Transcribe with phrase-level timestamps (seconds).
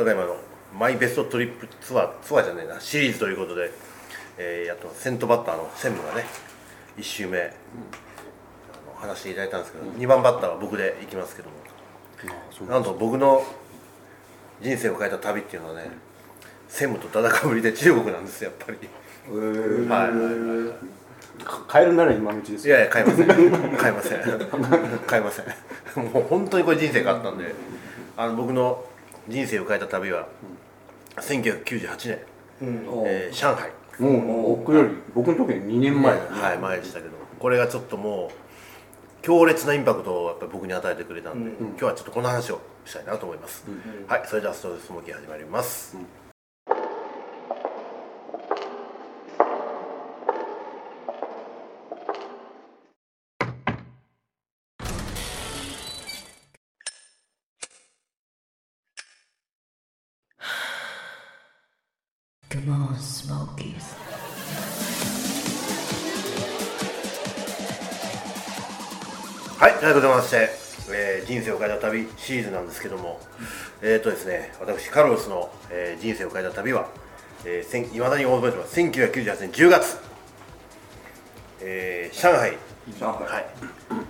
[0.00, 0.34] ただいまの
[0.78, 3.70] マイベストトリップツアーツアーじゃないなシリーズということで、
[4.38, 6.24] えー、やっと先頭バッターの専務がね
[6.96, 11.56] 1周目、あの話していただいたんですけど、2番バッターは僕で行きますけども。
[12.70, 13.42] なんと僕の
[14.62, 15.90] 人生を変えた旅っていうのはね
[16.68, 18.78] 専務とだだかぶりで中国なんですよやっぱり。
[19.28, 19.88] えー。
[19.88, 20.10] はい。
[21.46, 23.26] はえるなら今のうちですいやいや買いません。
[23.26, 24.20] 買いません。
[25.06, 26.04] 買いません。
[26.12, 27.54] もう本当にこれ人生変わったんで
[28.16, 28.84] あの僕の
[29.28, 30.28] 人生を変えた旅は
[31.16, 32.18] 1998
[32.60, 33.70] 年、おえー上海。
[33.98, 36.16] もう僕より僕の時に2年前。
[36.16, 38.34] だねはい前でしたけどこれがちょっともう
[39.22, 43.64] 強烈なインパクトをやっぱり僕に与えてくれたんで、今日はちょっとこの話をしたいなと思います、
[44.06, 45.96] はいそれではストレススモーキー始まります、
[62.60, 63.96] Come on, Smokies.
[69.58, 70.50] はい、ということでございまして、
[70.92, 73.18] えー人生を変えた旅シリーズなんですけども、
[73.80, 76.88] えっ、とですね、私、カルロスの、えー人生を変えた旅は、
[77.46, 79.98] えー、いまだに覚えてます、1998年10月、
[81.62, 82.58] えー上海、
[83.00, 83.26] 上海。
[83.26, 83.46] はい、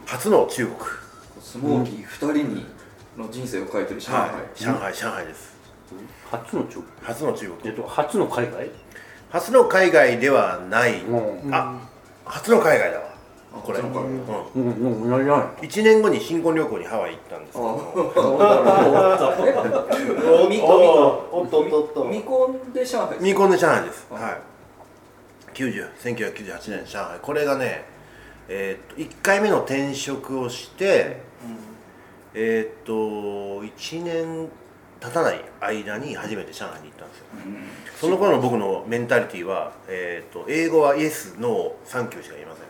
[0.07, 0.77] 初の中国、
[1.41, 2.67] スモーキー2人に
[3.17, 5.60] の人生を変えてる上海、はい、上海、上海です、
[6.31, 6.85] 初の中国？
[7.03, 8.71] 初の中国、えっと初の海外？
[9.31, 11.55] 初の海外ではない、うん。
[11.55, 11.79] あ
[12.25, 13.05] 初の海外だわ、
[13.63, 14.25] これ、うん、うん。
[14.55, 15.11] うん。
[15.11, 17.45] 何何1年後に新婚旅行にハワイ行ったん。
[17.45, 17.65] ですけど
[20.45, 22.73] おみこおっとおっとおっとみこん。
[22.73, 24.41] で上海未婚で上海です、はいはい
[25.53, 27.85] 90 1998年上海これがね
[28.49, 31.21] えーっと1回目の転職をして、
[32.35, 32.93] えーっと
[33.65, 34.49] 1年
[35.01, 37.25] 経たない間に初めて上海に行ったんですよ、
[37.99, 42.65] その頃の僕のメンタリティーは、えーっと英語はイエスノーサンキューしか言いません、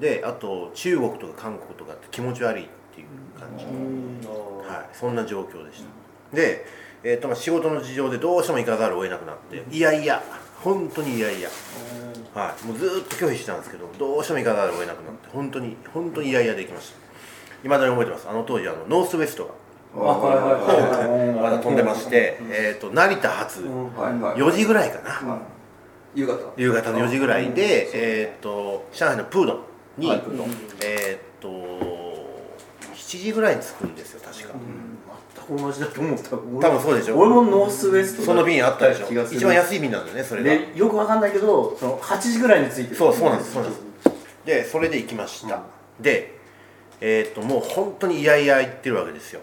[0.00, 3.06] であと中国とか韓国とかって気持ち悪いっていう
[3.38, 5.84] 感じ、はい、そんな状況でし
[6.30, 6.66] た、で、
[7.04, 10.22] えーとまあ、仕事の事情でどうしても行かざるを得なくなって、いやいや。
[10.62, 11.48] 本当にいやいや、
[12.34, 17.66] はい、もうずーっと拒否してたんですけどどうしても行かざるを得なくなって本当に本当にいやいやで行きました。
[17.66, 18.28] いまだに覚えてます。
[18.28, 19.54] あの当時あのノースウェストが
[19.94, 23.68] まだ飛んでまして、えー、と成田発は
[24.10, 24.40] いはい。
[24.40, 25.62] 4時ぐらいかな、はい
[26.14, 26.52] 夕方。
[26.56, 29.60] 夕方の4時ぐらいで、えー、と上海のプードン
[29.98, 30.10] に、
[30.82, 31.48] えっ、と
[32.94, 34.54] 7時ぐらいに着くんですよ確か、
[35.48, 36.30] 全く同じだと思った。
[36.30, 39.06] 多分そうでしょ俺もノースウェストその便あったでしょ。
[39.10, 40.50] 一番安い便なんだよねそれが。
[40.50, 42.96] でよくわかんないけどその8時ぐらいについてる。
[42.96, 43.82] そうそうなんですそうなんです。
[44.44, 45.62] でそれで行きました、
[46.00, 46.38] で
[47.00, 49.40] えっ、ともう本当にいやいや言ってるわけですよ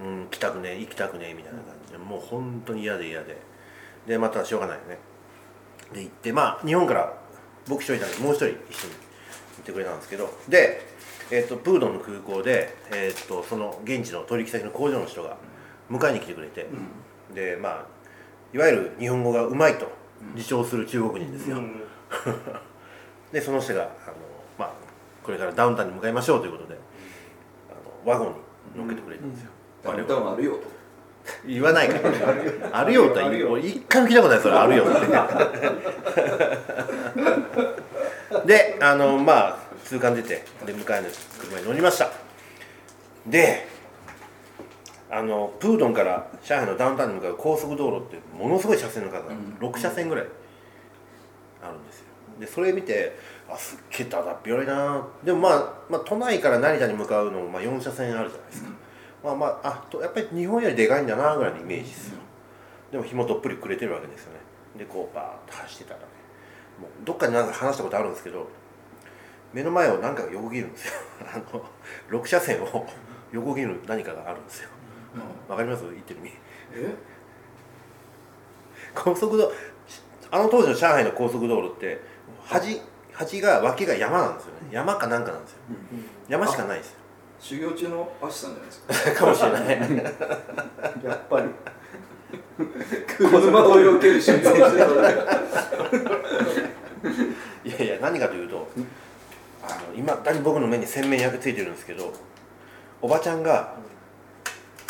[0.00, 3.36] うん、行きたくねえ行きたくねえみたいな感じでもう本当に嫌で嫌で。
[4.06, 4.98] でまたしょうがないよね。
[5.92, 7.12] で行ってまあ日本から
[7.66, 8.98] 僕一人だけもう一人一緒に行
[9.62, 10.30] ってくれたんですけど。
[10.48, 10.80] で、
[11.30, 15.36] えー、とプードンの空港で、えー、とその現地の取引先の工場の人が
[15.90, 16.66] 迎えに来てくれて、
[17.34, 17.86] でまあ
[18.54, 19.90] いわゆる日本語がうまいと
[20.34, 21.58] 自称する中国人ですよ、
[23.32, 23.92] でその人があの、
[24.58, 24.72] まあ、
[25.22, 26.78] これからダウンタウンに向かいましょうということで
[27.70, 28.34] あのワゴンに
[28.76, 29.50] 乗っけてくれたんですよ、
[29.86, 30.76] ダウンタウンあるよと。
[31.46, 32.10] 言わないから
[32.72, 33.10] あるよ。
[33.10, 33.52] とは言う。
[33.52, 34.54] 俺一回も聞いたことないそれ。
[34.54, 34.86] あるよっ
[38.36, 38.46] て。
[38.46, 41.08] であのまあ通関出てで迎えの
[41.38, 42.10] 車に乗りました。
[43.26, 43.68] で
[45.10, 50.26] あのプードンから上海のダウンタウンに向かう高速道路ってものすごい車線の数が6車線ぐらい
[51.62, 52.06] あるんですよ。
[52.40, 53.16] でそれ見て
[53.48, 55.06] あすっげえだだっ広いな。
[55.22, 58.70] でもまあ、まあ、都内から成田に向かうのもまあ4車線あるじゃないですか、
[59.26, 62.18] まあまああとやっぱり日本よりでかいんだなぐらいのイメージですよ。
[62.92, 64.38] でも紐どっぷりくれてるわけですよね。
[64.78, 66.06] でこうバーッと走ってたらね。
[66.80, 68.46] もうどっかでなんか話したことあるんですけど
[69.52, 70.92] 目の前を何かが横切るんですよ。
[71.34, 72.86] あの6車線を
[73.32, 74.68] 横切る何かがあるんですよ。
[75.48, 75.82] わかります？
[75.84, 76.32] 言ってる意味。
[76.74, 76.94] え？
[78.94, 79.52] 高速道
[80.30, 82.00] あの当時の上海の高速道路って
[82.44, 82.80] 端
[83.12, 84.68] 端が脇が山なんですよね。
[84.70, 85.58] 山かなんかなんですよ。
[86.28, 86.98] 山しかないですよ
[87.48, 88.82] 修行中のアシさんじゃないです
[89.12, 89.12] か。
[89.24, 89.68] かもしれない。
[91.04, 91.46] やっぱり。
[93.06, 94.50] 車を避ける瞬間
[97.64, 98.66] いやいや何かというと
[99.62, 102.12] あの今だに僕の目に鮮明に焼き付いてるんですけど
[103.00, 103.74] おばちゃんが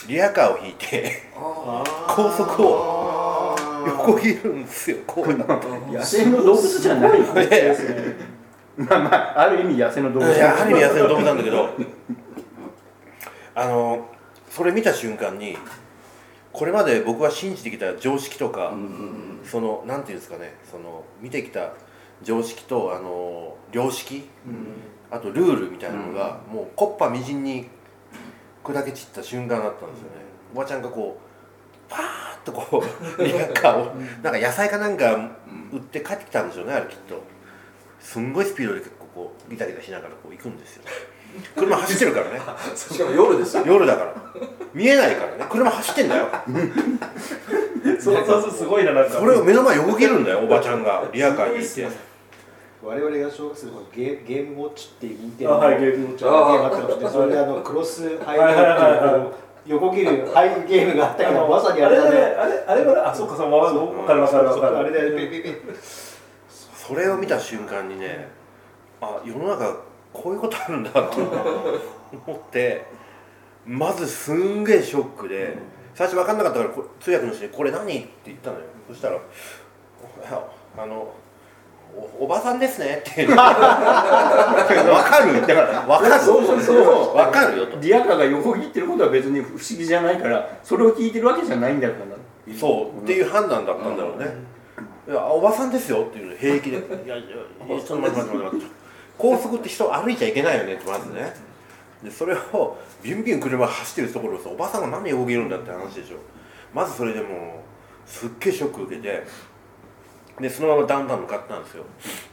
[0.07, 3.57] リアカーを引いてあ高速を
[3.87, 5.67] 横切るんですよこうなって。
[5.93, 7.75] 野生の動物じゃないのいやいや。
[8.77, 10.33] まあまあある意味野生の動物。
[10.33, 11.71] いやある意味野生の動物なんだけど
[13.57, 14.07] あの
[14.51, 15.57] それ見た瞬間に
[16.53, 21.73] これまで僕は信じてきた常識とか、うんうんそのなんていうんですかねその見てきた
[22.25, 24.29] 常識とあの良識
[25.09, 27.69] あとルールみたいなのが、もうコッパみじんに
[28.65, 30.17] 砕け散った瞬間だったんですよね、
[30.53, 32.83] おばちゃんがこうパーッとこ
[33.19, 33.95] う リヤカーを
[34.25, 35.31] なんか野菜かなんか
[35.73, 37.23] 売って帰ってきたんでしょうねあれきっと。
[38.01, 40.85] すんごいスピードで結構こうギタギタしながらこう行くんですよ
[41.55, 42.41] 車走ってるからね。
[42.75, 43.63] しかも夜ですよ。
[43.67, 44.15] 夜だから。
[44.75, 45.47] 見えないからね。
[45.51, 46.27] 車走ってんだよ。
[48.01, 49.11] そうそうそうすごいななんか。
[49.19, 51.89] それを目の前横切るんだよおばちゃんがリヤカーに。
[52.83, 55.55] 我々が小学生の頃ゲーゲームウォッチっていう任天堂。
[55.55, 56.25] あはいゲームウォッチ。
[56.25, 62.11] ゲームあったかもしれないそれであのクロスハイラっていう横切るハイゲームがあったけどまさにあれだね。
[62.11, 63.73] あれあれあれはあそうかそうわか
[64.15, 65.31] るわかるわかるあれだよね。
[66.49, 68.29] それを見た瞬間にね
[69.01, 69.79] あ世の中
[70.23, 71.01] こういうことあるんだと
[72.27, 72.87] 思って
[73.67, 75.59] まずすんげえショックで
[75.95, 78.63] 最初分かんなかったからこ通訳の人に「これ何?」って言ったのよ。
[78.89, 79.19] そしたら「い
[80.25, 80.43] や
[80.79, 81.13] あの
[82.19, 83.43] おおばさんですね」っていう分か
[85.25, 85.47] る？
[85.47, 86.25] だから分かる。
[86.25, 87.79] そうそう分かるよと。
[87.81, 92.55] リアカーが横切ってることは別に不思議じゃないからそれを聞いてるわけじゃないんだから。
[92.55, 93.03] そう。
[93.03, 94.27] っていう判断だったんだろうね、
[95.09, 96.03] いやおばさんですよ。
[96.03, 97.31] っていうの平気で「いやいやい
[97.71, 98.67] やちょっと待って待って待って待って
[99.19, 101.35] 高速って人歩いちゃいけないよね」ってまずね。
[102.03, 106.19] でそれをビュンビュン車走ってるところをさおばさんが何で横切るんだって話でしょ。
[106.75, 109.25] まずそれでもうすっげえショック受けて
[110.39, 111.85] でそのままダウンタウン向かったんですよ。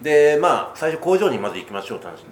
[0.02, 2.26] でまあ最初工場にまず行きましょうって話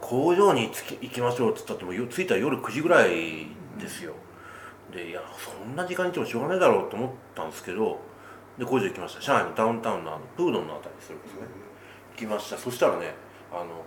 [0.00, 0.68] 工場に
[1.00, 3.46] 行きましょうって言ったってもよ着いたら夜9時ぐらい
[3.78, 4.12] ですよ。
[4.92, 8.00] でいやそんな時間にいてもしょうがないだろうと思ったんですけど
[8.58, 9.20] で工場行きました。
[9.20, 11.46] 上海のダウンタウンのあのプードンのあたりそれですね。
[12.16, 12.58] 行きました。
[12.58, 13.14] そしたらね
[13.52, 13.84] あの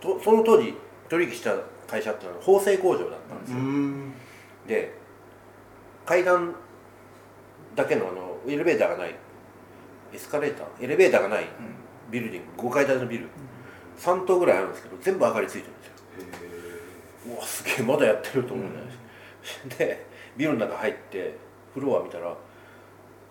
[0.00, 0.74] とその当時
[1.08, 1.54] 取引した
[1.86, 3.58] 会社っていうのは縫製工場だったんですよ、
[4.66, 4.94] で
[6.06, 6.54] 階段
[7.74, 9.14] だけのあのエレベーターがない
[10.12, 11.46] エスカレーターエレベーターがない
[12.10, 13.28] ビルディング5階建てのビル。
[13.98, 15.86] 3棟ぐらいあるんですけど全部明かりついてるんです
[17.28, 17.34] よ。
[17.34, 18.86] うわすげえまだやってると思うんだよ、
[19.78, 20.06] で
[20.36, 21.36] ビルの中入って
[21.72, 22.34] フロア見たら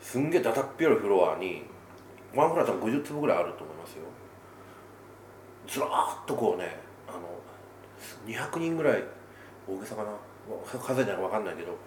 [0.02, 1.64] すんげえだだっ広いフロアに
[2.34, 3.66] ワンフロア多分50坪ぐらいあると
[5.72, 6.78] ずらーっとこうね
[7.08, 7.40] あの
[8.28, 9.04] 200人ぐらい
[9.68, 10.10] 大げさかな？
[10.68, 11.78] 数えたら分かんないけど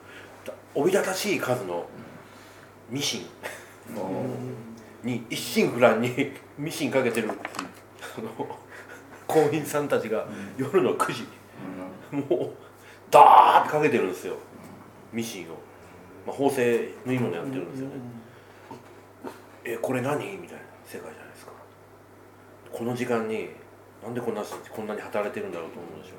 [0.46, 1.84] だおびただしい数の
[2.88, 3.26] ミシン。
[5.02, 8.58] に一心不乱に ミシンかけてるあの
[9.26, 10.26] 工員さんたちが
[10.56, 11.26] 夜の9時。
[12.10, 12.50] もう
[13.10, 14.36] ダーってかけてるんですよ。
[15.12, 15.56] ミシンを、
[16.26, 17.92] まあ、縫製縫い物やってるんですよね、
[19.64, 20.18] えこれ何？
[20.38, 21.52] みたいな世界じゃないですか。
[22.72, 23.50] この時間に
[24.04, 26.14] なんでこんな人こんなに働いてるんだろうと思うでしょ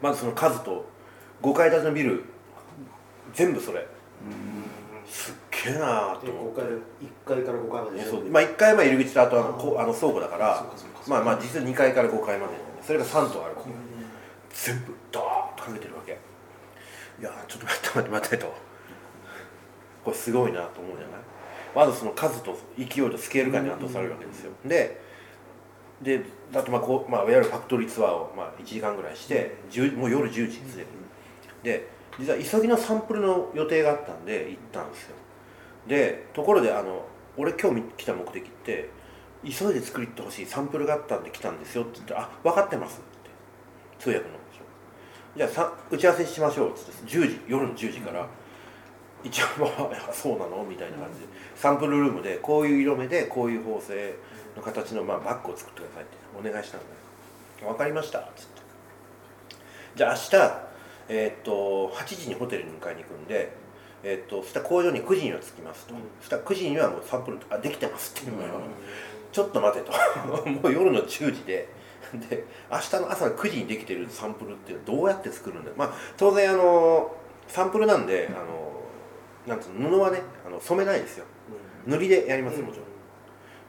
[0.00, 0.88] まずその数と
[1.42, 2.24] 5階建てのビル
[3.34, 3.86] 全部それ。
[5.06, 5.34] すっ
[5.64, 6.78] げえなーとで思っ5階で1
[7.26, 8.04] 階から5階まで。
[8.10, 8.24] そう。
[8.24, 10.66] まあ、1階は入り口とあとあのあの倉庫だから
[11.06, 13.54] まあまあ実は2階から5階までそれが3棟ある
[14.50, 16.18] 全部ドーッとかけてるわけ。
[17.20, 18.54] いやーちょっと待って待って待ってと。
[20.04, 21.20] これすごいなと思うじゃない？
[21.74, 24.52] まずその数と勢いとスケール感に圧倒されるわけですよ。
[24.64, 25.07] で
[26.02, 26.22] で
[26.54, 30.88] あとまあこう、まあ、いわゆるファクトリーツアーをまあ1時間ぐらいして10もう夜10時すでに
[31.62, 35.16] で実は急ぎのサンプルの予定があったんで行ったんですよ。
[35.86, 37.04] でところであの
[37.36, 38.90] 俺今日来た目的って
[39.44, 43.08] 急いで作りってほしいサンプルがあったんで来たんですよって言って「あ分かってます」って。
[43.98, 44.62] 通訳の人。
[45.36, 48.26] じゃあさ打ち合わせしましょうっつって10時夜の10時から
[49.22, 54.14] 一応まあ そうなのみたいな感じでサンプルルームでこういう色目でこういう縫製
[54.58, 56.86] の形のまあバッグを作ってくださいってお願いしたんだ
[57.62, 58.62] よ分かりましたっつって。
[59.96, 60.68] じゃあ明日
[61.08, 63.52] えーっと8時にホテルに迎えに行くんで
[64.02, 68.60] えーっとそしたら工場に9時には着きますと、そしたら9時にはもうサンプルあできてますっていうのよ、
[69.32, 69.92] ちょっと待てと。
[70.28, 71.68] もう夜の10時で。
[72.14, 75.70] で明日の朝の9時にできてるサンプルってどうやって作るんだ？
[75.76, 77.14] まあ当然あの
[77.48, 78.72] サンプルなんであの
[79.46, 81.26] なんつうの布はねあの染めないですよ。
[81.86, 82.86] 塗りでやりますよもちろん、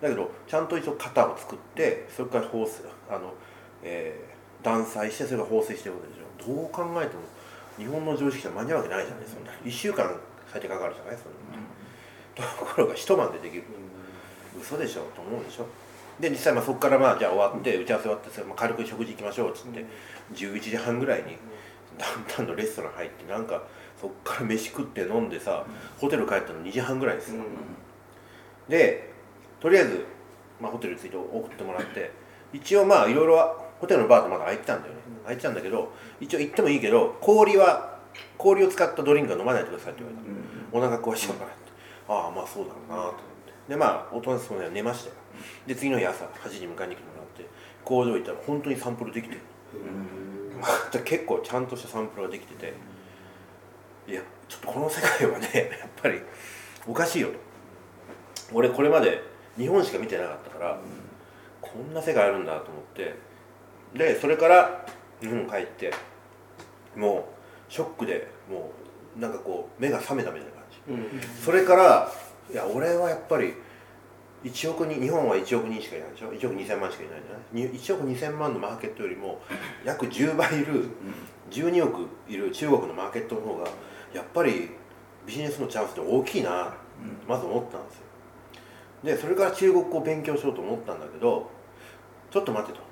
[0.02, 3.34] だけどちゃんと一応型を作ってそれから縫製あの、
[3.84, 4.30] えー
[4.64, 7.22] 断裁してそれが縫製してるわけでしょどう考えても
[7.78, 10.14] 日本の常識じゃ間に合うわけないじゃないそんな1週間
[10.52, 13.64] 最低かかるじゃないそんな、ところが一晩でできる、
[14.60, 15.04] 嘘でしょ。
[15.16, 15.66] と思うでしょ。
[16.20, 19.86] で実際まあそこからまあじゃあ終わって打ち合わせ終わってそれまあ軽く食事行きましょうっつって、
[20.34, 21.38] 11時半ぐらいに
[21.98, 23.64] ダウンタウンのレストラン入ってなんか
[24.02, 25.66] そこから飯食って飲んでさ、
[25.98, 27.44] ホテル帰ったの2時半ぐらいですよ、
[28.68, 29.14] で
[29.60, 30.06] とりあえず、
[30.62, 32.12] まあ、ホテルに着いて送ってもらって
[32.54, 35.00] 一応まあいろいろホテルのバーってまだ開いてたんだよね。
[35.26, 38.00] 開いてたんだけど一応行ってもいいけど氷は
[38.38, 40.80] 氷を使ったドリンクは飲まないでくださいって言われた。
[40.80, 41.72] の、お腹壊しちゃうからって。
[42.08, 43.20] ああまあそうだろうなと思って。
[43.70, 45.16] でまあおとなしく寝ましたよ。
[45.68, 47.48] で次の日朝8時に迎えに来てもらって
[47.86, 49.42] 工場行ったら本当にサンプルできてる。
[50.60, 52.74] また結構ちゃんとしたサンプルができてて。
[54.08, 56.20] いやちょっとこの世界はねやっぱり
[56.88, 57.34] おかしいよと。
[58.52, 59.22] 俺これまで
[59.60, 60.80] 日本しか見てなかったから、
[61.62, 63.14] こんな世界あるんだと思って
[63.94, 64.86] でそれから
[65.20, 65.94] 日本帰って
[66.96, 67.30] も
[67.70, 68.72] うショックでも
[69.18, 70.64] うなんかこう目が覚めたみたいな感
[71.22, 72.12] じ、それから
[72.52, 73.54] いや俺はやっぱり
[74.44, 77.22] 1億人日本は1億人しかいないでしょ？1億2000万しかいない
[77.54, 77.72] じゃない？
[77.74, 79.42] に1億2000万のマーケットよりも
[79.84, 80.88] 約10倍いる
[81.52, 83.68] 12億いる中国のマーケットの方が
[84.14, 84.70] やっぱり
[85.28, 86.74] ビジネスのチャンスって大きいな
[87.28, 88.04] まず思ったんですよ
[89.04, 91.50] でそれから中国語を勉強しようと思ったんだけど
[92.32, 92.90] ちょっと待ってと。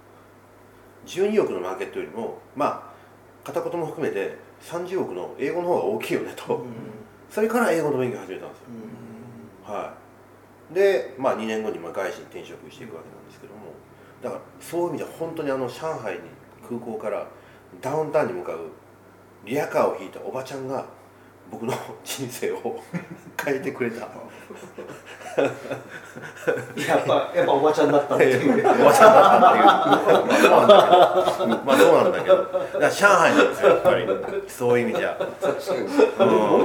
[1.05, 6.65] 12億のマーケットよりもまあ片言も含めて30億の英語の方が大きいよねと、
[7.29, 9.93] それから英語の勉強を始めたんですよ、は
[10.71, 10.73] い。
[10.73, 13.67] でまあ2年後にまあ外資に転職していくわけなんですけども。
[14.21, 16.19] だからそういう意味では本当にあの上海に
[16.67, 17.27] 空港から
[17.81, 18.71] ダウンタウンに向かう
[19.45, 20.85] リアカーを引いたおばちゃんが
[21.51, 21.73] 僕の
[22.03, 22.81] 人生を
[23.41, 24.09] 変えてくれた
[26.87, 30.49] やっぱやっぱおばちゃんだったっていうおばちゃんだったっていう。
[30.49, 34.07] まあそうなんだけどまあだけどだから上海なんですよやっぱり
[34.47, 35.23] そういう意味じゃう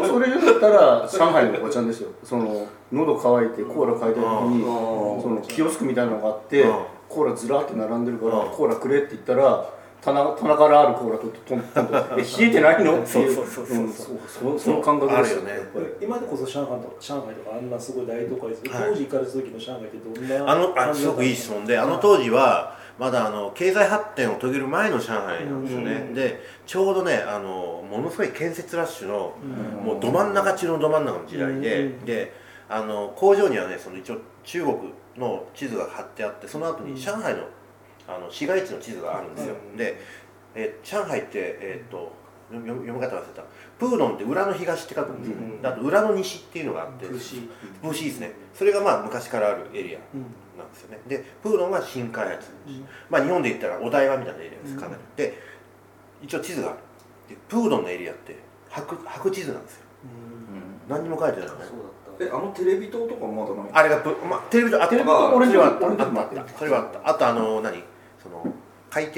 [0.04, 6.72] んそれ言ったら上海のおばちゃんですよその喉乾いてコーラ買いたい時にうんそのキオスクみたいなのがあってうん
[7.08, 9.68] コーラずらーって並んでるからうんコーラくれって言ったら
[10.02, 13.00] 棚棚からあるコーラとトントントンえ冷えてないの？
[13.02, 13.62] っていうそうそう。
[13.62, 13.76] そうそう。
[13.78, 13.92] うん。
[13.92, 15.36] そうそその感覚です。
[15.36, 15.62] あるよね
[16.02, 18.90] 今でこそ上海と上海とかあんなすごい大都会ですけど、はい。
[18.90, 26.14] 当時行かれた時の上海ってどんなあのあすごくいい質問であの当時はまだあの経済発展を遂げる前の上海なんですよね、うん。
[26.14, 29.86] でちょうどねあのものすごい建設ラッシュの、うん。
[29.86, 32.04] もうど真ん中中のど真ん中の時代で、うん。
[32.04, 32.32] で
[32.68, 34.76] あの工場にはねその一応中国
[35.16, 37.44] の地図が貼ってあってその後に上海の
[38.08, 40.00] あの市街地の地図があるんですよ、うんで、
[40.54, 41.30] えー上海って
[41.60, 42.12] えーっと
[42.50, 43.42] 読み読み方忘れた。
[43.78, 47.06] プードンって裏の東って書くんですよ、うんであと裏の西っていうのがあって。
[47.06, 47.48] 風刺
[47.82, 47.94] ブー。
[47.94, 48.32] シーですね。
[48.54, 50.26] それがまあ昔からあるエリアうん
[50.58, 51.00] なんですよね。
[51.08, 52.84] でプードンは新開発、うん。
[53.08, 54.74] まあ日本で言ったらお台場みたいなエリアです。
[54.74, 54.80] うん。
[54.80, 55.38] かなり、で
[56.22, 56.78] 一応地図がある
[57.30, 58.36] でプードンのエリアって
[58.68, 59.82] 白白地図なんですよ。
[60.88, 61.60] 何にも書いてないのね
[62.20, 65.86] えあのテレビ塔とかまだないあれがプ、まあ、テレビとあテレビあと俺それはあった。
[65.86, 67.08] あったそれはあった。
[67.08, 67.82] あとあの何？
[68.22, 68.46] その
[68.90, 69.16] 海底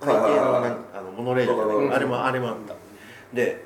[0.00, 1.94] 海底のあのモノレールじゃないうん。
[1.94, 2.74] あれもあれもあった。
[3.34, 3.64] で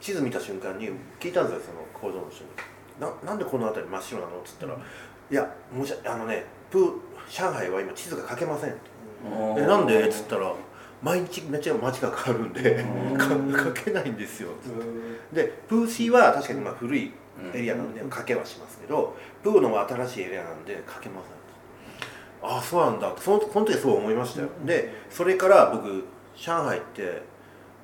[0.00, 2.50] 地図見た瞬間に聞いたんですよその工場の人に
[3.00, 4.38] ななんでこの辺り真っ白なの？
[4.38, 4.74] っつったら、
[5.30, 6.92] いやもしあのねプー
[7.30, 8.80] 上海は今地図が書けませんって
[9.58, 10.08] えなんで？
[10.08, 10.52] っつったら
[11.02, 12.84] 毎日めっちゃ街が変わるんで
[13.16, 14.50] か書けないんですよ。
[15.32, 17.12] でプーシーは確かにまあ古い
[17.54, 21.37] エリアなんで書けはしますけどプーのは新しいエリアなんで書けません
[22.42, 23.12] ああそうなんだ。
[23.18, 24.48] そのその時そう思いましたよ。
[24.64, 26.04] でそれから僕
[26.36, 27.22] 上海って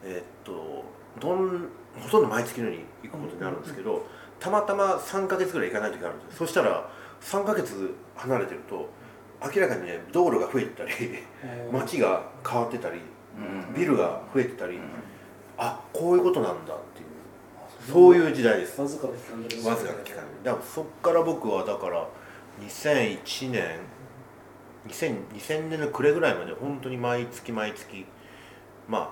[0.05, 0.85] えーっと
[1.21, 1.69] どん
[1.99, 4.07] ほとんど毎月のように行くことになるんですけど
[4.41, 8.89] たまたま3ヶ月ぐらい行かない時があるんですそしたら3ヶ月離れてると
[9.55, 10.91] 明らかにね道路が増えてたり
[11.73, 13.01] 街が変わってたり
[13.77, 14.79] ビルが増えてたり、
[15.59, 18.81] あこういうことなんだっていうそういう時代です。
[18.81, 20.19] わずかな期間でわずかな期間。
[20.19, 22.07] でだからそっから僕はだから
[22.61, 23.81] 2001年
[24.89, 28.07] 2000, 2000年の暮れぐらいまで本当に毎月毎月
[28.89, 29.11] まあ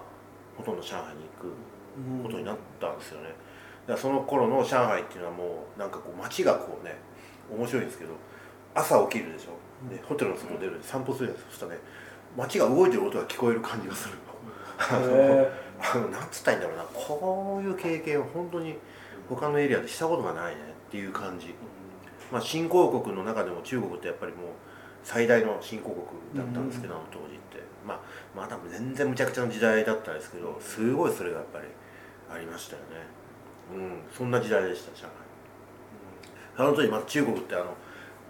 [0.56, 3.28] ほとんど上海に行くことになったんですよね。
[3.28, 6.96] だからその頃の上海っていうのはもうなんかこう街がこうね
[7.50, 8.12] 面白いんですけど
[8.74, 9.52] 朝起きるでしょ。
[9.90, 11.50] でホテルの外出るで散歩するじゃないですか。
[11.50, 11.78] そしたらね
[12.36, 14.14] 街が動いてる音が聞こえる感じがする
[14.78, 14.98] あ
[15.98, 16.84] のなんつったらいいんだろうな。
[16.92, 18.76] こういう経験は本当に
[19.28, 21.54] 他のエリアでしたことがないねっていう感じ、
[22.30, 24.44] まあ、新興国の中でも中国ってやっぱりもう
[25.02, 27.62] 最大の新興国だったんですけど、あの当時って。
[27.84, 28.00] まあ
[28.36, 31.64] まだ全然むちゃくちゃな時代だったんですけどすごいそれがやっぱり
[32.32, 32.86] ありましたよね。
[33.74, 34.16] うん。
[34.16, 37.74] そんな時代でした上海、あの当時また中国ってあの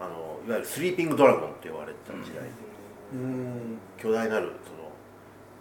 [0.01, 2.51] あのいわゆるスリーピングドラゴンって呼ばれてた時代で、
[3.13, 3.79] うん。
[3.99, 4.91] 巨大なるその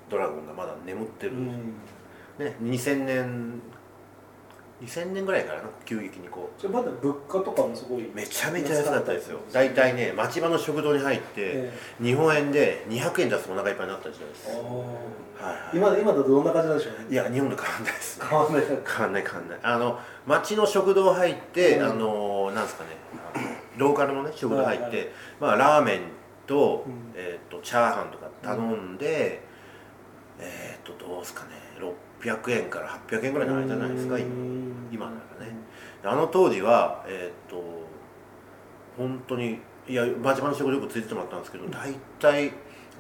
[0.10, 1.48] ドラゴンがまだ眠ってる、うん。
[2.40, 3.62] ね、2000年
[4.82, 9.40] 2000年ぐらいからな急激にこじゃあまだ物価とかもすごいうめちゃめちゃ安かったですよ。
[9.52, 14.48] 大体ね町場の食堂に入ってえ日本円で200円出すとお腹いっぱいになった時代です。
[14.50, 15.78] えはいはい。
[15.78, 17.06] 今今だとどんな感じなんでしょうね？
[17.12, 18.26] いや日本と変わんないですね。
[18.28, 18.64] 変わんない。
[18.66, 19.60] 変わんない変わんない。
[19.62, 22.90] あの町の食堂入って、うんあのなんですかね
[23.78, 25.08] ローカルのね食堂入って、はいはい。
[25.40, 26.00] まあラーメン
[26.48, 26.94] と,、うん。
[27.16, 29.44] えー、とチャーハンとか頼んで、
[30.40, 31.52] えっ、とどうですかね
[32.22, 34.18] 600円から800円ぐらいの間じゃないですか
[34.92, 35.52] 今ならね。
[36.02, 37.82] であの当時はえーっと
[38.98, 42.52] 本当にいや真島の食よくついててもらったんですけど大体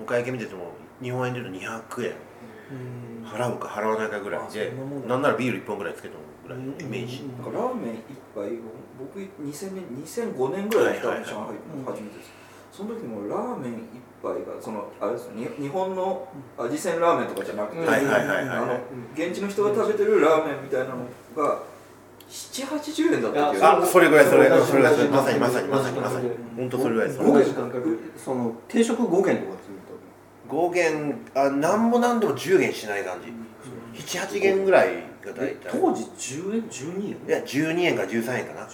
[0.02, 2.14] お会計見てても日本円で言うと200円。
[2.72, 3.28] うん。
[3.28, 5.18] 払うか払わないかぐらいでなもんだ。
[5.20, 7.24] ならビール1本ぐらいつけてもぐらいのイメージ。
[7.40, 8.02] ラーメン一
[8.34, 8.60] 杯
[8.98, 12.41] 僕2000年2005年ぐらいに来たはいはいの上海うん初めてです
[12.72, 18.50] その時もラーメン一杯がそのあれです日本の味仙ラーメンとかじゃなくて、はいはいはいはい。
[18.50, 18.80] あの
[19.14, 21.64] 現地の人が食べてるラーメンみたいなのが
[22.30, 26.30] 780円だったっていういやあそれぐらいそれ同じそれぐらいまさにまさにまさにまさに。
[26.56, 28.24] 本当それぐらいです。
[28.24, 29.46] その定食5元とかする
[30.48, 33.34] 5元あなんもなんでも10元しない感じ。
[34.02, 35.72] 78元ぐらいがと大体。
[35.72, 37.10] 当時10円12円？
[37.28, 38.62] いや12円か13円かな。
[38.62, 38.68] あ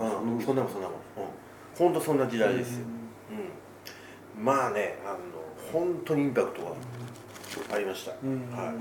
[0.00, 0.72] あうん、そんなもん。
[0.72, 1.26] そんなもん、うん、
[1.76, 1.92] ほん。
[1.92, 3.03] とそんな時代ですよ、うん、
[4.44, 5.16] まあねあの
[5.72, 8.50] 本当にインパクトがありました、うん。
[8.54, 8.74] は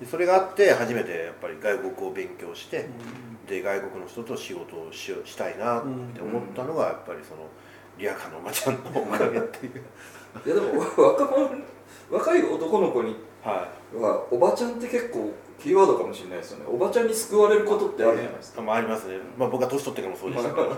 [0.00, 2.86] い、でそれがあって初めてやっぱり外国を勉強して、
[3.48, 5.82] で外国の人と仕事をしようしたいなっ
[6.14, 7.46] て思ったのがやっぱりその
[7.98, 9.82] リアカのおばちゃんのおかげっていう。
[10.44, 11.50] いやでも若者
[12.10, 16.66] 若い男の子にははおばちゃんって結構キーワードかもしれないですよね。
[16.68, 18.62] おばちゃんに救われることってあるじゃないですか。
[18.62, 20.76] い、まあ、ありますね、まあ、僕は年取ってからもそうでしたけど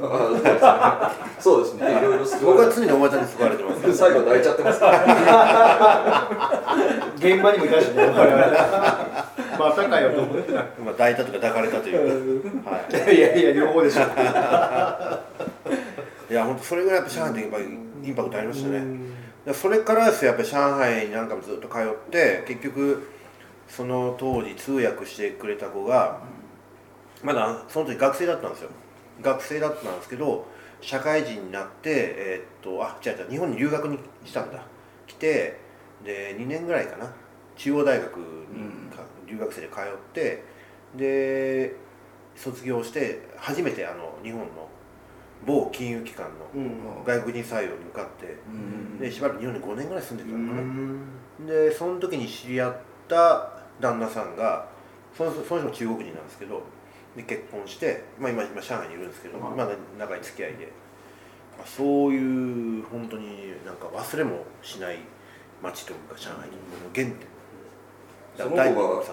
[0.62, 1.90] あそうですね。
[1.90, 2.68] いろいろ救われる。
[2.68, 3.82] 僕は常におばちゃんに救われてます。
[3.82, 6.28] から最後抱いちゃってますから
[7.16, 8.04] 現場にもいたしね。
[8.04, 14.00] 我 々またかよと思ってまあ、抱いたとか抱かれたというか、はい、いやいや両方でしょ。
[16.30, 17.64] いや本当それぐらいやっぱ上海ってやっぱり
[18.04, 18.82] インパクトありましたね、
[19.44, 23.02] でそれからですよやっぱり上海になんかもずっと通って結局
[23.71, 26.21] その当時通訳してくれた子が
[27.23, 28.71] まだその時学生だったんですよ。
[29.23, 30.47] 学生だったんですけど
[30.81, 34.62] 社会人になってえーっとあ違う違う日本に留学にしたんだ。
[35.07, 35.59] 来て
[36.05, 37.11] で2年ぐらいかな。
[37.57, 38.25] 中央大学に
[38.97, 39.83] か留学生で通っ
[40.15, 40.43] て
[40.97, 41.77] で
[42.35, 44.69] 卒業して初めてあの日本の
[45.47, 48.39] 某金融機関の外国人採用に向かって
[48.99, 50.63] でしばらく日本に5年ぐらい住んでたのか
[51.47, 51.47] な。
[51.47, 52.76] でその時に知り合っ
[53.09, 54.66] た旦那さんが
[55.16, 56.62] そのその人も中国人なんですけど
[57.16, 60.66] で結婚して、まあ、今今上海にいるんですけど、まだ長い付き合いで、
[61.58, 64.99] まあ、そういう本当になんか忘れもしない
[65.62, 66.52] 街というか上海の
[66.95, 67.16] 原点。
[68.36, 69.04] その子が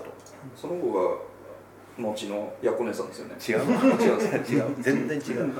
[0.56, 1.18] その子が
[1.98, 3.36] 後のヤコネさんですよね。
[3.36, 3.60] 違う？
[4.00, 4.20] 違う。
[4.20, 4.76] 違う。
[4.80, 5.52] 全然違う。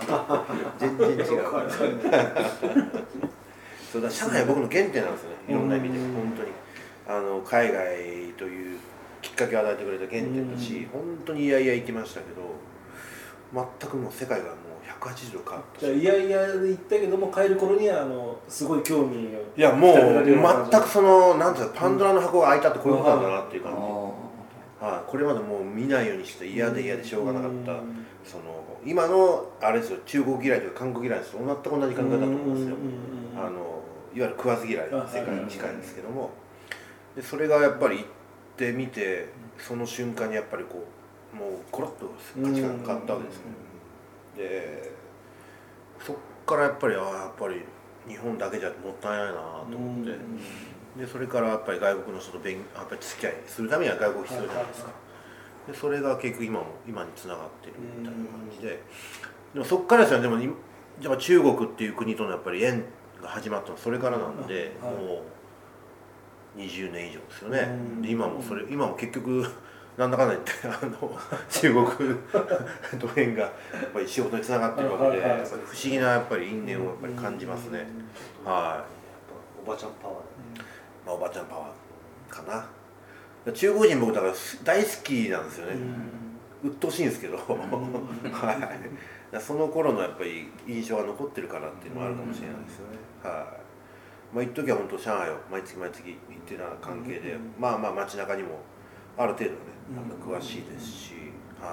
[0.78, 1.26] 全然違う
[3.92, 5.36] そうだ上海は僕の原点なんですよね。
[5.50, 6.52] いろんな意味で本当に。
[7.10, 8.80] あの海外という
[9.38, 12.42] かけを与えてくれた原点だし本当にいやいや行きましたけど
[13.54, 14.56] 全くもう世界がもう
[15.06, 19.20] 180度変わったいやいやで言ったけども帰る頃にはあのすごい興味を
[19.56, 19.96] いやもう
[20.72, 23.82] 全くそのなんていうかパンドラの箱が開いたってこういうことなんだなっていう感じ、あ
[24.80, 27.72] はい、これまでもう見ないようにして嫌で嫌でしょうがなかった。
[27.74, 28.06] うん。
[28.24, 32.76] その今のあれですよ中国嫌いとか韓国嫌いですと全く同じ考えだと思うんですよ。
[32.76, 33.78] うんあの
[34.16, 36.32] いわゆる食わず嫌いの世界に近いんですけども。
[37.16, 38.06] でそれがやっぱり行っ
[38.58, 40.86] てみてその瞬間にやっぱりこ
[41.34, 43.44] うもうコロッと価値観が変わったわけですね。
[44.36, 44.92] で
[46.00, 46.16] そっ
[46.46, 47.62] からやっぱりああやっぱり
[48.08, 50.18] 日本だけじゃもったいないなと思って。
[50.98, 54.92] でそれからやっぱり外国の人と勉やっぱり付き合いするためには外国必要じゃないですか。
[55.68, 58.82] でそれが結局今も今につながってるみたいな感じで。
[59.54, 60.24] でもそっからですよね。
[60.24, 60.46] でもい
[61.02, 62.84] やっぱ中国っていう国とのやっぱり縁
[63.22, 64.94] が始まったのはそれからなんで、はい。
[64.94, 65.22] もう
[66.58, 68.02] 20年以上ですよね、うん。
[68.02, 69.46] で今もそれ今も結局
[69.98, 71.86] なんだかんだ言って あの中国
[73.00, 73.50] と縁がや
[73.84, 77.88] っぱり仕事につながってるわけで、不思議なやっぱり因縁をやっぱり感じますね、
[78.46, 78.86] は
[79.66, 80.18] おばちゃんパワー。
[80.18, 80.22] い、
[81.06, 82.68] まあ、おばちゃんパワーかな。
[83.52, 85.78] 中国人僕だから大好きなんですよね、
[86.64, 88.72] 鬱陶しいんですけど、 は
[89.34, 93.67] い、その頃のやっぱり印象が残ってるからっていうのもあるかもしれないですよね、はい
[94.34, 98.60] まあ一時は本当上海を毎月毎月行ってた関係で、まあまあ街中にも
[99.18, 99.58] ある程度ね
[99.96, 101.14] なんか詳しいですし、
[101.60, 101.72] はい。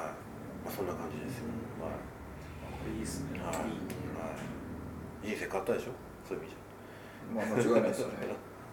[0.65, 1.45] まあ、そんな感じですよ、
[1.83, 2.97] はい。
[2.97, 3.41] いいっすね。
[3.41, 3.55] はい。
[3.57, 3.61] は
[5.25, 5.91] い、人生変わったでしょ？
[6.29, 6.57] そういう意味じ
[7.35, 8.15] まあ間違いないですよね。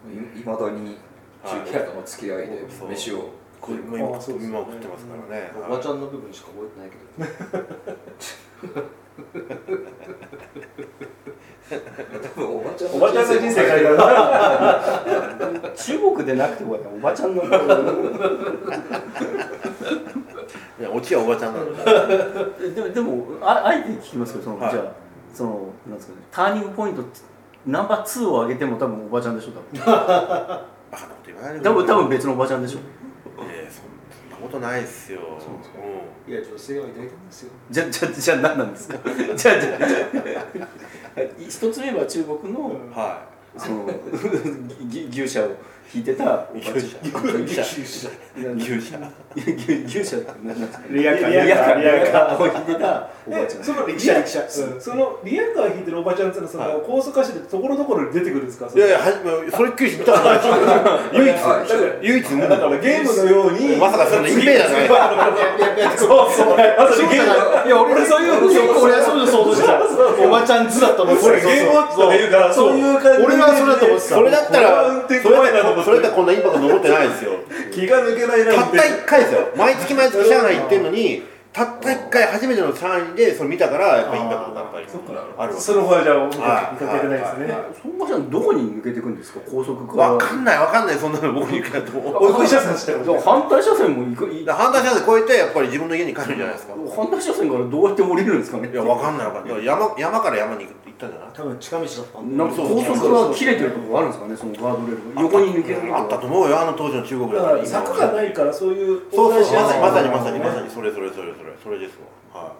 [0.36, 0.98] いいまだに
[1.44, 3.18] 中国との付き合いで飯を。
[3.18, 3.20] ゃ
[3.62, 4.50] これも今あそうですね。
[4.50, 8.88] 今送ってますからね、おばちゃんの部分しか覚えてないけど
[12.36, 14.02] おばちゃんおばちゃんの人生変えた
[15.70, 17.46] 中国でなくてもおばちゃんのい
[20.82, 21.54] やオチはおばちゃん。
[21.54, 21.66] なの
[22.58, 24.44] ででもでもああえて聞きますけど。
[24.44, 24.92] その、はいじゃあ
[25.32, 26.22] そのなんですかね。
[26.30, 27.02] ターニングポイント
[27.66, 29.80] ナンバー2を上げても多分おばちゃんでしょ多分。
[29.80, 32.78] バカなこと言わないでくれ多分多分別のおばちゃんでしょ
[33.48, 33.70] ええ
[34.52, 35.20] ことないっすよ。
[35.40, 35.78] そうですか。
[35.78, 37.50] ういや女性はいないと思うんですよ。
[37.70, 38.98] じゃじゃじゃあ何なんですか？
[39.36, 39.78] じゃあじゃ
[41.38, 42.90] 一つ目は中国のん。
[42.90, 43.22] は
[43.56, 43.86] その
[44.86, 45.50] ぎ牛車を
[45.94, 46.24] 引いてた？
[46.24, 48.08] おばちゃん牛車牛車
[48.54, 48.98] 牛車
[49.36, 51.30] 牛牛車って何なんですかリアカー。
[51.30, 51.80] リアカー。
[51.82, 52.42] リアカー。
[52.42, 55.74] を引いてたおばちゃんえその力車力車うんそのリアカー。
[55.76, 57.12] 引いてるおばちゃんってのはその、はい高速
[57.50, 60.56] ところどころに出てくるんですかいいやいやはじそれっきり見たことないですよ
[61.12, 63.04] 唯一はい唯一だからゲー。
[63.04, 64.40] ムのようにまさかそんなイメー。
[64.40, 64.88] ジじゃないい
[65.60, 67.28] やいやそうそうまさにゲー。
[67.28, 68.48] ムいや俺そういう
[68.80, 69.76] 俺はそういうの想像してた
[70.26, 71.66] おばちゃん図だと思ってたこれゲー。
[71.68, 77.32] ムウォッチとか言うからそういう感じで俺はそれだと思ってたそれだったら運転それ怖いなとそれだったらこんなインパクト残ってないですよ。
[77.72, 84.86] 気が抜けないなたった1回ですよ毎月毎月上海行ってんのにたった1回初めての上海でそれ見たからやっぱインパクトがやっぱり。
[85.38, 87.54] あるわその方はじゃあ見はいかけてないですね。
[87.82, 89.40] その場所はどこに抜けていくんですか？
[89.50, 89.96] 高速か。
[90.02, 101.30] らわかんないわかんないそんなの僕に行くやと追い越し車線してる反対車線も行く反対車線越えてやっぱり自分の家に帰るんじゃないですか反対車線からどうやって降りるんですかねいやわかんないわかんない山山から山に行く行ったんじゃない？
[101.34, 111.52] 多分近道だったんなんか高速が切れてるところがあるんですかねそのガードレールが横に抜けるところあったと思うよあの当時の中国だから坂がないからそういうそうそうまさにまさに横まさにまさにそれそれそれそれ。
[111.62, 111.98] それです
[112.34, 112.42] わ。
[112.42, 112.54] は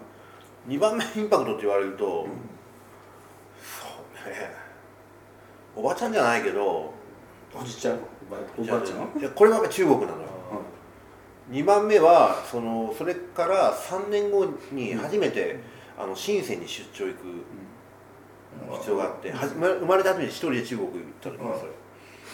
[0.67, 0.75] い。
[0.75, 3.87] 2番目インパクトって言われると、そ
[4.25, 4.49] うね。
[5.75, 6.93] おばちゃんじゃないけど
[7.53, 7.95] おじちゃん？
[8.57, 9.19] おばあちゃん？
[9.19, 10.17] いやこれは中国なのよ。
[11.51, 15.59] 2番目はそのそれから3年後に初めて、
[15.99, 17.17] あの深センに出張行く
[18.79, 21.65] 必要があって、は生まれた後に一人で中国行った時にそ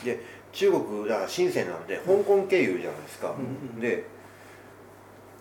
[0.05, 3.35] れ、で中国だから深センなんで香港経由じゃないですか、
[3.79, 4.05] で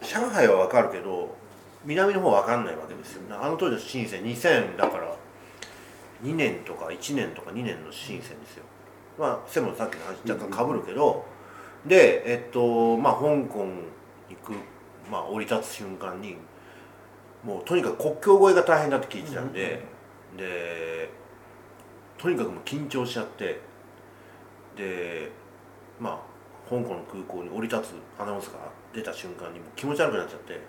[0.02, 1.36] 上海は分かるけど
[1.84, 3.22] 南の方は分かんないわけですよ。
[3.30, 5.16] あの当時の深セン2000だから
[6.22, 8.64] 2年とか1年とか2年の深センですよ。
[9.18, 11.24] まあセブンさっきの話若干かぶるけど、
[11.86, 14.52] でえっとまあ香港に行く、
[15.10, 16.36] まあ、降り立つ瞬間に
[17.42, 19.82] もうとにかく国境越えが大変だって聞いてたんで、
[20.36, 21.08] で
[22.16, 23.60] とにかくもう緊張しちゃって
[24.76, 25.30] で
[26.00, 28.58] まあ香港の空港に降り立つアナウンスが
[28.92, 30.60] 出た瞬間にもう気持ち悪くなっちゃって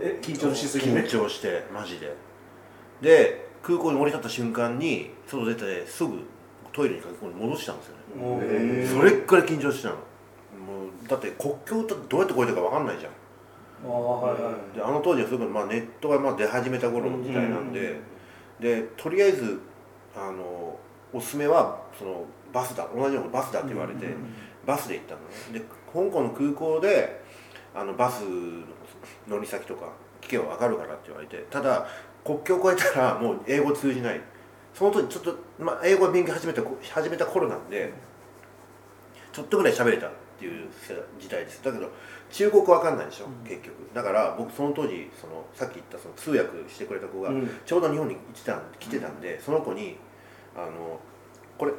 [0.00, 1.00] え緊張しすぎね。
[1.02, 2.14] 緊張してマジで。
[3.00, 6.20] で空港に降り立った瞬間に外出てすぐ
[6.72, 8.86] トイレに駆け込んで戻したんですよね。
[8.86, 9.94] それっくらい緊張してたの。
[9.94, 10.00] も
[11.04, 13.12] うだって国境ってどうやって越えたか分かんないじゃん。
[13.12, 14.76] ああはいはい。
[14.76, 18.00] であの当時はすごく、まあ、ネットがまあ出始めた頃の時代なんで、
[18.64, 19.60] でとりあえず
[20.16, 20.78] あの
[21.12, 24.06] おすすめはそのバスだ同じようなバスだって言われて、
[24.66, 25.26] バスで行ったのね。
[25.52, 25.60] で
[25.92, 27.22] 香港の空港で
[27.74, 28.64] あのバスの
[29.28, 31.86] 乗り先とか聞けば分かるからって言われてただ
[32.24, 34.20] 国境を越えたらもう英語通じない。
[34.72, 37.92] その時ちょっと、まあ、英語を勉強始めた始めた頃なんで
[39.30, 40.68] ちょっとぐらい喋れたっていう
[41.20, 41.62] 時代です。
[41.62, 41.90] だけど
[42.34, 43.74] 中国わかんないでしょ、結局。
[43.94, 47.48] だから僕その当時そのさっき言ったその通訳してくれた子がうん。
[47.64, 49.20] ちょうど日本に来てたん来てたん。
[49.20, 49.96] で、その子に
[50.56, 50.98] あの
[51.56, 51.72] これ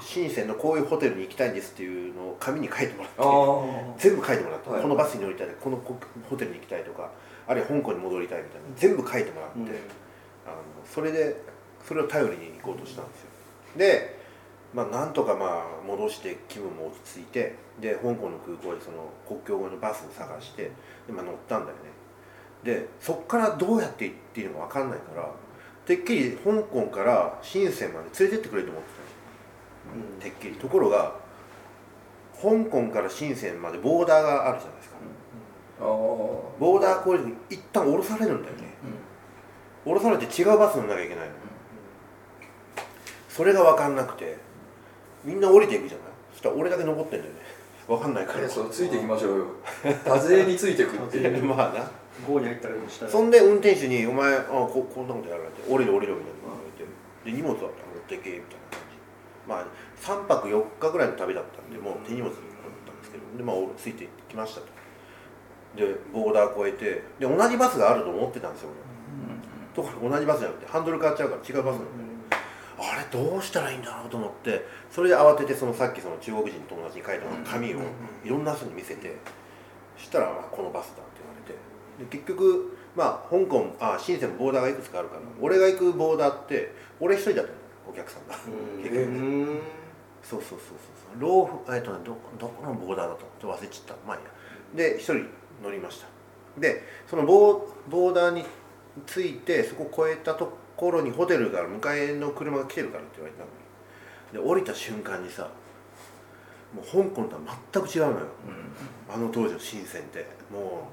[0.00, 4.82] 深センのこういうホテルに行きたいんですっていうのを紙に書いてもらってあ全部書いてもらった、はい。
[4.82, 5.96] このバスに乗りたいこのこ
[6.28, 7.10] ホテルに行きたいとか
[7.46, 9.66] あるいは香港に戻りたいみたいな全部書いてもらって、うん。
[9.66, 9.74] あの
[10.84, 11.36] それで
[11.88, 13.28] それを頼りに行こうとしたんですよ。
[13.78, 14.21] で
[14.74, 20.70] まあなんとかまあ戻して気分も落ち着いてで香港の空港でその国境越えのバスを探して
[21.06, 21.82] で、まあ、乗ったんだよね。
[22.64, 25.30] でそっからどうやって行っていいのか分かんないから
[25.84, 30.20] てっきり香港から深センまで連れてってくれると思ってたの。
[30.20, 30.54] てっきり。
[30.54, 31.20] ところが
[32.40, 34.96] 香港から深センまでボーダーがあるじゃないですか、
[35.80, 38.62] ああボーダー越えるに一旦降ろされるんだよね、
[39.84, 41.34] 降ろされて違うバス乗んなきゃいけないの、
[43.28, 44.36] それが分かんなくて
[45.24, 46.06] みんな降りていくじゃない。
[46.32, 47.40] そしたら俺だけ残ってんだよね。
[47.86, 48.44] 分かんないから。
[48.44, 49.46] えそうついていきましょうよ。
[50.04, 51.44] 多勢についてくっていう。
[51.44, 51.90] まあな。
[52.26, 56.84] 郷に入ったりもしたらそんで運転手に「お前あここんなことやられて降りる降りる」みたいな言われて。
[57.24, 57.70] で荷物は持っ
[58.06, 58.98] てけみたいな感じ。
[59.48, 59.66] まあ
[59.98, 62.40] 3泊4日ぐらいの旅だったんでもう手荷物だっ
[62.86, 64.66] たんですけどでまあ俺ついてきましたと。
[65.76, 66.78] でボーダー越え
[67.18, 68.68] てで同じバスがあると思ってたんですよ
[69.74, 71.86] 俺、ところが同じバスじゃなくてハンドル変わっちゃうから違うバスなの、
[72.82, 77.78] あれどうしたらいいんだろうと思ってそれで慌ててそのさっきその中国人の友達に書いた紙を
[78.24, 79.16] いろんな人に見せて
[79.96, 88.34] そしたらまあこのバスだって言われてで結局まあ香港あ深センボーダーがいくつかあるから俺が行くボーダーって俺一人だったのお客さんが。
[88.82, 89.60] 結局
[90.22, 94.06] そうそうそうそうローフえっとねどどこのボーダーだとちょっと忘れちゃった。
[94.06, 94.90] まあいいや。
[94.92, 95.26] で一人
[95.62, 96.06] 乗りました。
[96.60, 98.44] でそのボーボーダーに
[99.06, 104.44] 着いてそこを越えたところにホテルが迎えの車が来てるからって言われたのに。
[104.44, 105.48] で降りた瞬間にさ
[106.74, 107.42] もう香港とは
[107.72, 108.26] 全く違うのよ。
[109.08, 110.88] あの当時の深センっても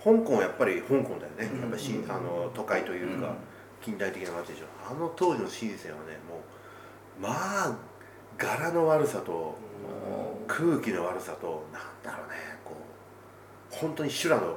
[0.00, 1.60] う香港はやっぱり香港だよね。
[1.60, 1.70] やっ
[2.06, 3.34] ぱあの都会というか
[3.82, 4.66] 近代的な街でしょ。
[4.88, 6.38] あの当時の深センはねも
[7.18, 7.76] うまあ
[8.38, 9.56] 柄の悪さと
[10.46, 12.76] 空気の悪さとなんだろうねこ
[13.72, 14.56] う本当に修羅の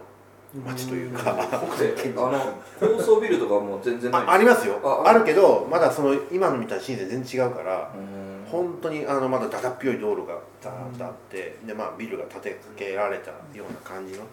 [0.66, 1.34] 街というか、
[1.78, 4.22] であの高層ビルとかも全然ない。
[4.24, 4.80] あありますよ。
[4.84, 5.24] あある。
[5.24, 8.30] けどまだその今のみたいな深セン全然違うからうん。
[8.50, 14.26] 本当にあのまだだだっぴょい道路がザーッとあって、でまあビルが建てかけられたような感じの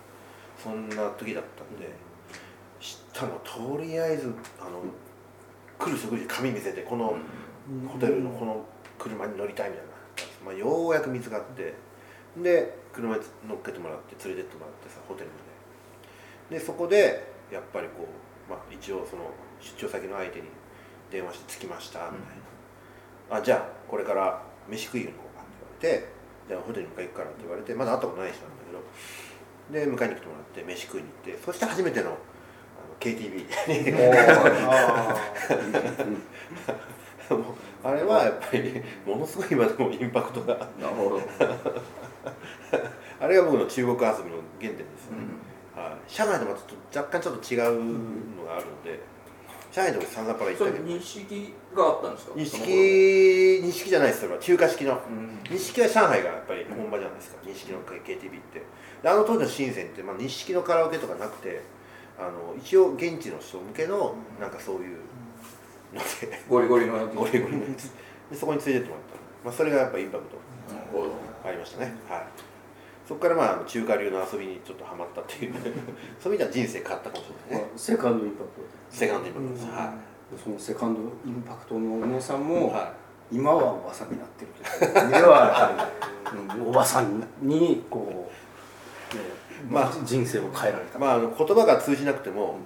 [0.63, 1.87] そんな時だったんで
[2.81, 4.81] 知ったのとりあえずあの
[5.79, 7.15] 来る食事紙見せてこの
[7.87, 8.65] ホテルのこの
[8.99, 9.91] 車に乗りたいみたいな、
[10.47, 11.75] まあ、ようやく見つかって
[12.43, 15.46] で車に乗っけてもらって連れてってもらってさホテルま
[16.51, 18.07] ででそこでやっぱりこ
[18.49, 19.31] う、まあ、一応その
[19.61, 20.47] 出張先の相手に
[21.11, 22.37] 電話して着きましたみたい
[23.31, 25.45] な、あじゃあこれから飯食いに行こうかっ
[25.79, 26.09] て言われて
[26.49, 28.83] じゃあホテルに迎え行くからって言われてまだ会ったことない人なんだけど
[29.73, 32.19] で迎えに来てもらって飯食いに行ってそして初めてのあの
[33.01, 33.47] KTV
[37.31, 37.43] あもう
[37.85, 40.57] あれはやっぱりものすごい今でもインパクトが。
[43.19, 44.11] あれが僕の中国遊びの
[44.61, 45.25] 原点ですよね、
[45.77, 47.85] はい、上海とまたちょっと若干ちょっと違う
[48.41, 48.99] のがあるので、
[49.71, 50.85] 上海でもサンザパラ行ったけど。
[50.85, 52.33] 錦があったんですか？
[52.35, 54.93] 錦錦じゃないですそれは中華式の。
[54.95, 55.39] うん。
[55.51, 57.37] 錦は上海がやっぱり本場じゃないですか。
[57.45, 58.63] 錦の KTV って。
[59.03, 61.61] であの当時の深センって、まあ、錦のカラオケとかなくて
[62.19, 64.97] あの一応現地の人向けのなんかそういう
[65.93, 66.41] ので。
[66.49, 67.93] ゴリゴリのゴリゴリのやつ。
[68.31, 70.39] でそこに連れてってもらったの、まあ、それがやっぱインパクト
[71.45, 71.95] ありましたね。
[72.09, 72.27] はい
[73.07, 75.55] そこからまあ中華流の遊びにちょっとハマったっていう。
[76.21, 77.71] そういう意味では人生変わったかもしれないね。
[77.77, 78.51] セカンドインパク
[78.91, 79.53] セカンドインパクト。
[79.53, 79.95] です、は
[80.33, 82.93] トそのセカンドインパクトのお姉さんい、も、は
[83.31, 88.29] 今はおばさんになってるというではやっぱり、う んおばさんにこ
[89.13, 89.23] う、ね
[89.71, 92.59] まあ人生を変えられた、い、まああの言葉が通じなくても、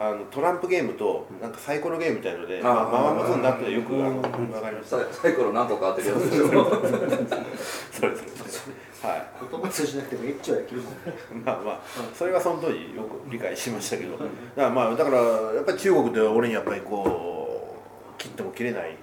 [0.00, 6.64] あのトランプゲームとなんかサイコロゲームみたいので、んまあ、あーママムズになってよくあの分かりましたさサイコロ何個か当てるやつでしょ。
[7.90, 9.26] それそれそれはい。
[9.44, 10.82] ー言葉通じなくてもエッチはできる。
[10.82, 10.98] もんね
[11.44, 11.80] まあまあ
[12.14, 14.12] それはその当時よく理解しましたけど。
[14.12, 14.24] だか
[14.56, 17.74] らまあだからやっぱり中国で俺にやっぱりこ
[18.14, 18.96] う切っても切れない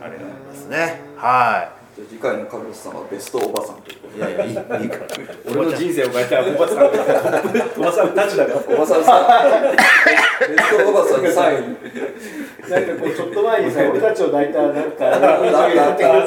[0.00, 1.00] あれがありますね。
[1.16, 5.06] はじゃあ次回の神主さんはベストおばさんということいいやいやいいいいから。
[5.46, 6.78] 俺の人生を変えたおばさん。
[6.82, 8.58] おばさんたちだから。
[8.58, 9.30] おばさんさん
[10.42, 11.78] ベストおばさん3位
[12.62, 15.04] なんかこうちょっと前にさ俺たちを抱いたなんか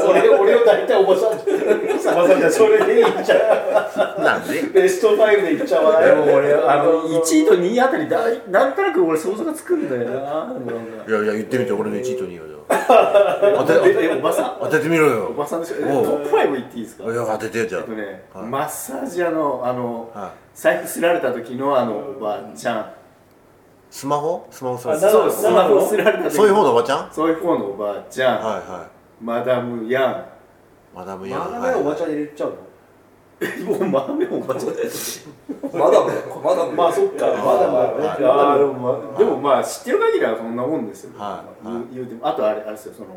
[0.08, 2.40] 俺俺を抱いたおばさんおばさん。
[2.40, 4.24] じゃそれでいいんじゃん。
[4.24, 6.10] なんでベスト5でいっちゃわない。
[6.10, 6.16] で？
[6.16, 10.72] も俺あの1位と2位あたりだなんとなく俺想像がつくんだよななんか
[11.08, 13.74] いやいや言ってみて俺の1位と2位をじゃあ当て
[14.06, 15.34] えおばさん当ててみろおよ。
[15.34, 15.76] ばさんでしょ？
[15.80, 16.06] えトおう。
[16.22, 17.04] ップ5言っていいですか？
[17.04, 18.46] いや当ててよじゃえっとね、はい。
[18.46, 22.92] マッサージ屋のあの、あ、はい、財布すられた時のあのおばちゃん、
[23.92, 24.48] スマホ？
[24.50, 25.32] スマホそれあなるほど。
[25.32, 27.10] そうスマホすられた時そういう方のおばちゃん？
[27.12, 28.88] そういう方のおばちゃん、はいは
[29.22, 30.12] マダムヤン。
[30.14, 30.16] い
[30.98, 32.56] マダムヤンおばちゃんに入れちゃうの？
[33.66, 34.74] もうマダムおばちゃん。
[35.78, 37.26] まだまだまあそっか。
[37.28, 38.26] まだまだね。
[38.26, 41.66] あーでもまあでもまあ知ってる限りはそんなもんですよ、はい。
[41.66, 42.28] 言う言うても。
[42.28, 43.08] あとあれあれですよその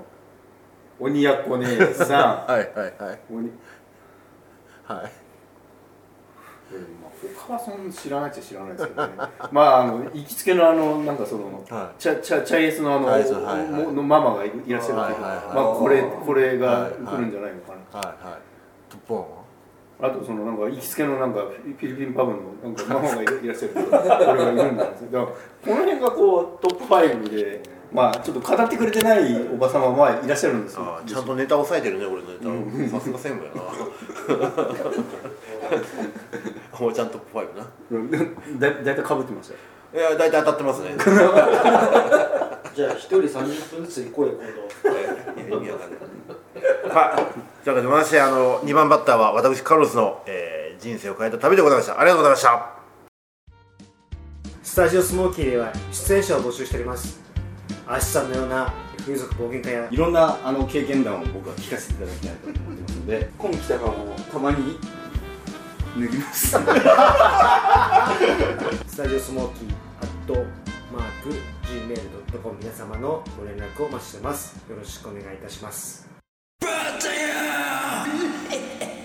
[0.99, 3.33] 鬼奴姉さ はいはいはい。
[3.33, 3.51] ん鬼。
[4.85, 5.13] はい。
[7.37, 9.13] 他はそんな知らないっちゃ知らないですけどね。
[9.53, 13.83] まああの行きつけのあのなんかその、はチャチャチャイエスのあの、チャイエスはいはい。
[13.85, 15.55] ものママがいいらっしゃるんで、はいはいはい。
[15.55, 18.39] まあこれこれがはい来るんじゃないのかな、はいはい。
[18.91, 19.23] トップワン。
[19.23, 19.29] は
[20.01, 25.11] あとそのなんか行きつけのなんかフィリピンパブのなんかママがいいらっしゃるんで これがいるんだんですよ。
[25.11, 25.35] だからこ
[25.67, 27.61] の辺がこうトップ5で
[27.93, 31.01] まあちょっと語ってくれてないおば様はいらっしゃるんですよ。
[31.05, 32.49] ちゃんとネタ抑えてるね俺のネタ
[32.97, 33.01] を。
[33.01, 33.63] さすが専務やな。
[36.81, 37.67] おばちゃんトップ5な。
[37.91, 38.11] うん。
[38.61, 39.55] だだいたいかぶってました。
[39.55, 39.61] よ
[39.95, 40.95] いや大体当たってますね。
[42.75, 45.57] じゃあ一人30分ずつ行こうよ今度。
[45.57, 45.99] 意味わかんない
[46.89, 47.65] はい。
[47.65, 52.01] というわけでましてあの2番バッターは私カルロスの、えー人生を変えた旅でございました。
[52.01, 52.71] ありがとうございました。
[54.63, 57.21] スタジオスモーキーでは出演者を募集しております。
[57.87, 64.79] アシさんのような風俗冒険家やいろんなあの経験談を僕は聞かせていただきたいと思ってますので今来たかもたまに
[65.99, 66.51] 脱ぎます。
[68.87, 70.35] スタジオスモーキーアット
[70.93, 71.31] マーク
[71.67, 74.57] Gmail.com 皆様のご連絡をお待ちしてます。
[74.71, 76.08] よろしくお願いいたします
[76.61, 77.29] Birthday!